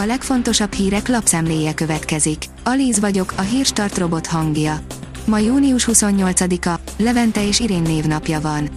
[0.00, 2.44] A legfontosabb hírek lapszemléje következik.
[2.64, 4.80] Alíz vagyok, a hírstart robot hangja.
[5.24, 8.68] Ma június 28-a, Levente és Irén névnapja van.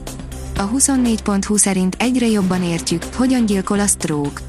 [0.57, 4.41] A 24.20 szerint egyre jobban értjük, hogyan gyilkol a stroke.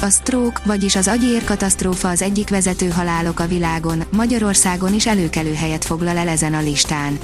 [0.00, 5.54] A stroke, vagyis az agyér katasztrófa az egyik vezető halálok a világon, Magyarországon is előkelő
[5.54, 7.18] helyet foglal el ezen a listán.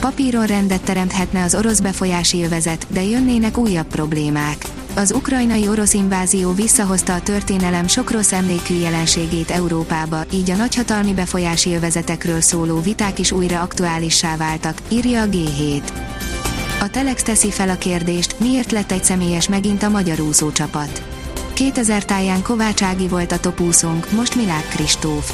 [0.00, 4.77] Papíron rendet teremthetne az orosz befolyási övezet, de jönnének újabb problémák.
[4.98, 11.14] Az ukrajnai orosz invázió visszahozta a történelem sok rossz emlékű jelenségét Európába, így a nagyhatalmi
[11.14, 15.82] befolyási övezetekről szóló viták is újra aktuálissá váltak, írja a G7.
[16.80, 21.02] A Telex teszi fel a kérdést, miért lett egy személyes megint a magyar úszócsapat.
[21.52, 25.32] 2000 táján Kovács Ági volt a topúszónk, most Milák Kristóf.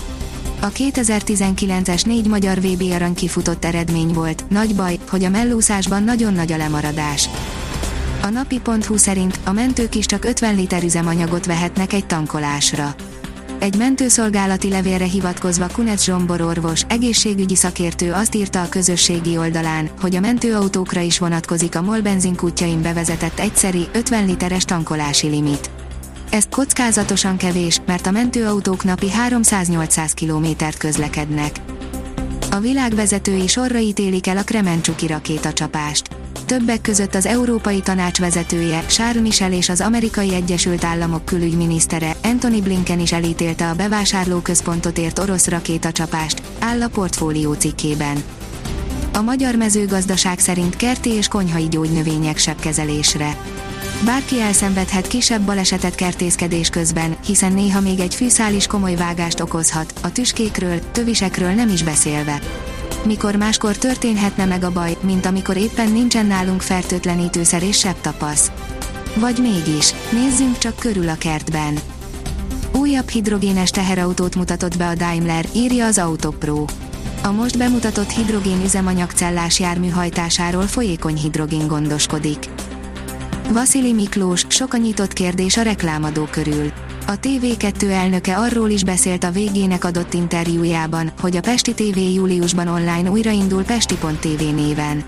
[0.60, 6.32] A 2019-es négy magyar VB arany kifutott eredmény volt, nagy baj, hogy a mellúszásban nagyon
[6.32, 7.28] nagy a lemaradás.
[8.24, 12.94] A napi.hu szerint a mentők is csak 50 liter üzemanyagot vehetnek egy tankolásra.
[13.58, 20.16] Egy mentőszolgálati levélre hivatkozva Kunec Zsombor orvos, egészségügyi szakértő azt írta a közösségi oldalán, hogy
[20.16, 25.70] a mentőautókra is vonatkozik a MOL benzinkútjain bevezetett egyszeri, 50 literes tankolási limit.
[26.30, 31.60] Ez kockázatosan kevés, mert a mentőautók napi 300-800 kilométert közlekednek.
[32.50, 36.23] A világ vezetői sorra ítélik el a Kremencsuki rakétacsapást.
[36.46, 42.62] Többek között az Európai Tanács vezetője, Charles Michel és az Amerikai Egyesült Államok külügyminisztere, Anthony
[42.62, 48.22] Blinken is elítélte a bevásárlóközpontot ért orosz rakétacsapást, áll a portfólió cikkében.
[49.12, 53.36] A magyar mezőgazdaság szerint kerti és konyhai gyógynövények sebkezelésre
[54.04, 59.92] Bárki elszenvedhet kisebb balesetet kertészkedés közben, hiszen néha még egy fűszál is komoly vágást okozhat,
[60.02, 62.40] a tüskékről, tövisekről nem is beszélve.
[63.04, 68.52] Mikor máskor történhetne meg a baj, mint amikor éppen nincsen nálunk fertőtlenítőszer és sebb tapasz.
[69.14, 71.78] Vagy mégis, nézzünk csak körül a kertben.
[72.72, 76.64] Újabb hidrogénes teherautót mutatott be a Daimler, írja az Autopro.
[77.22, 82.48] A most bemutatott hidrogén üzemanyagcellás jármű hajtásáról folyékony hidrogén gondoskodik.
[83.52, 86.72] Vasili Miklós, sok a nyitott kérdés a reklámadó körül.
[87.06, 92.68] A TV2 elnöke arról is beszélt a végének adott interjújában, hogy a Pesti TV júliusban
[92.68, 95.04] online újraindul Pesti.tv néven.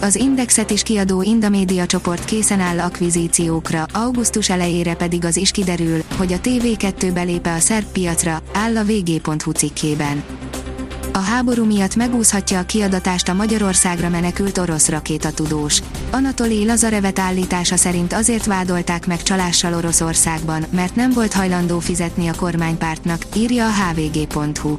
[0.00, 6.02] Az Indexet is kiadó Indamédia csoport készen áll akvizíciókra, augusztus elejére pedig az is kiderül,
[6.16, 10.22] hogy a TV2 belépe a szerb piacra, áll a vg.hu cikkében.
[11.18, 15.82] A háború miatt megúszhatja a kiadatást a Magyarországra menekült orosz rakétatudós.
[16.10, 22.34] Anatoli Lazarevet állítása szerint azért vádolták meg csalással Oroszországban, mert nem volt hajlandó fizetni a
[22.34, 24.76] kormánypártnak, írja a hvg.hu.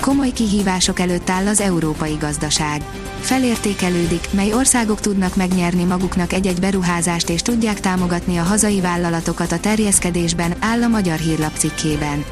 [0.00, 2.82] Komoly kihívások előtt áll az európai gazdaság.
[3.20, 9.60] Felértékelődik, mely országok tudnak megnyerni maguknak egy-egy beruházást és tudják támogatni a hazai vállalatokat a
[9.60, 12.24] terjeszkedésben, áll a magyar hírlap cikkében.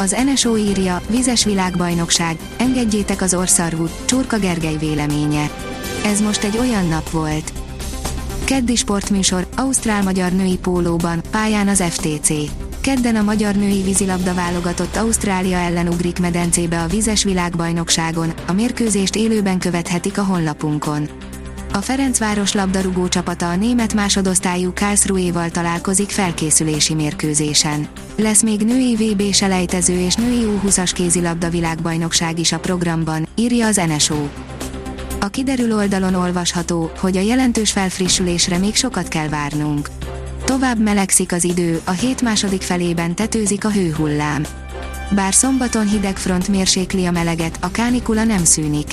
[0.00, 5.50] Az NSO írja, vizes világbajnokság, engedjétek az orszarvút, Csurka Gergely véleménye.
[6.04, 7.52] Ez most egy olyan nap volt.
[8.44, 12.32] Keddi sportműsor, Ausztrál-magyar női pólóban, pályán az FTC.
[12.80, 19.16] Kedden a magyar női vízilabda válogatott Ausztrália ellen ugrik medencébe a vizes világbajnokságon, a mérkőzést
[19.16, 21.08] élőben követhetik a honlapunkon.
[21.72, 27.88] A Ferencváros labdarúgó csapata a német másodosztályú Karlsruhe-val találkozik felkészülési mérkőzésen.
[28.16, 33.80] Lesz még női VB selejtező és női U20-as kézilabda világbajnokság is a programban, írja az
[33.86, 34.28] NSO.
[35.20, 39.88] A kiderül oldalon olvasható, hogy a jelentős felfrissülésre még sokat kell várnunk.
[40.44, 44.42] Tovább melegszik az idő, a hét második felében tetőzik a hőhullám.
[45.14, 48.92] Bár szombaton hideg front mérsékli a meleget, a kánikula nem szűnik.